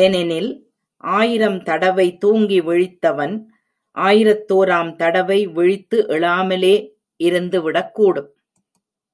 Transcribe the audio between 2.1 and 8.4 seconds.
தூங்கி விழித்தவன், ஆயிரத்தோராம் தடவை விழித்து எழாமலே இருந்து விடக்கூடும்.